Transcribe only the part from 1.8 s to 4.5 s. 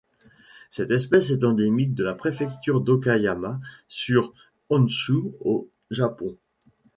de la préfecture d'Okayama sur